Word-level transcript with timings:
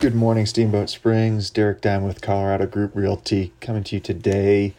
Good 0.00 0.14
morning, 0.14 0.46
Steamboat 0.46 0.90
Springs. 0.90 1.50
Derek 1.50 1.80
Diamond 1.80 2.06
with 2.06 2.20
Colorado 2.20 2.68
Group 2.68 2.94
Realty 2.94 3.52
coming 3.60 3.82
to 3.82 3.96
you 3.96 4.00
today, 4.00 4.72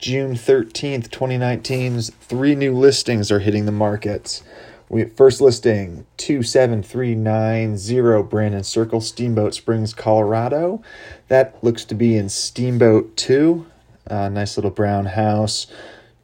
June 0.00 0.32
13th, 0.32 1.10
2019's 1.10 2.10
three 2.20 2.56
new 2.56 2.76
listings 2.76 3.30
are 3.30 3.38
hitting 3.38 3.66
the 3.66 3.72
markets. 3.72 4.42
We 4.88 5.04
first 5.04 5.40
listing 5.40 6.06
27390 6.16 8.28
Brandon 8.28 8.64
Circle, 8.64 9.00
Steamboat 9.00 9.54
Springs, 9.54 9.94
Colorado. 9.94 10.82
That 11.28 11.62
looks 11.62 11.84
to 11.84 11.94
be 11.94 12.16
in 12.16 12.28
Steamboat 12.28 13.16
2. 13.16 13.64
Uh, 14.10 14.28
nice 14.28 14.56
little 14.56 14.72
brown 14.72 15.06
house, 15.06 15.68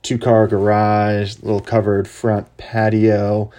two 0.03 0.19
car 0.19 0.48
garage, 0.48 1.37
little 1.41 1.61
covered 1.61 2.09
front 2.09 2.48
patio. 2.57 3.53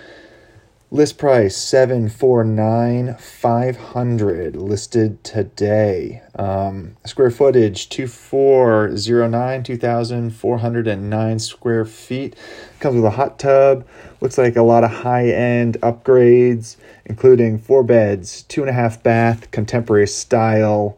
List 0.94 1.18
price 1.18 1.56
seven 1.56 2.10
four 2.10 2.44
nine 2.44 3.16
five 3.16 3.78
hundred 3.78 4.58
listed 4.58 5.24
today. 5.24 6.22
Um, 6.36 6.98
square 7.06 7.32
footage 7.32 7.88
two 7.88 8.08
four 8.08 8.98
zero 8.98 9.30
nine 9.30 9.64
two 9.64 9.78
thousand 9.78 10.32
four 10.32 10.58
hundred 10.58 10.90
and 10.90 11.10
nine 11.10 11.40
square 11.40 11.86
feet. 11.86 12.36
Comes 12.82 12.98
with 12.98 13.06
a 13.06 13.12
hot 13.12 13.40
tub. 13.40 13.88
Looks 14.20 14.38
like 14.38 14.58
a 14.58 14.64
lot 14.64 14.84
of 14.84 14.92
high 14.92 15.30
end 15.30 15.78
upgrades, 15.80 16.76
including 17.06 17.58
four 17.58 17.84
beds, 17.84 18.44
two 18.44 18.60
and 18.60 18.70
a 18.70 18.74
half 18.74 19.02
bath, 19.02 19.50
contemporary 19.52 20.08
style, 20.08 20.98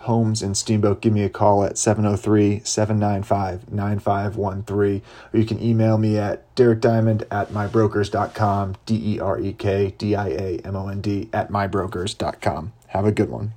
homes 0.05 0.41
in 0.41 0.55
Steamboat, 0.55 1.01
give 1.01 1.13
me 1.13 1.23
a 1.23 1.29
call 1.29 1.63
at 1.63 1.77
703 1.77 2.61
795 2.63 3.71
9513. 3.71 5.01
Or 5.33 5.39
you 5.39 5.45
can 5.45 5.61
email 5.61 5.97
me 5.97 6.17
at 6.17 6.55
derekdiamond 6.55 7.23
at 7.29 7.49
mybrokers.com, 7.49 8.75
D 8.85 9.15
E 9.15 9.19
R 9.19 9.39
E 9.39 9.53
K 9.53 9.93
D 9.97 10.15
I 10.15 10.29
A 10.29 10.61
M 10.63 10.75
O 10.75 10.87
N 10.87 11.01
D 11.01 11.29
at 11.33 11.51
mybrokers.com. 11.51 12.73
Have 12.87 13.05
a 13.05 13.11
good 13.11 13.29
one. 13.29 13.53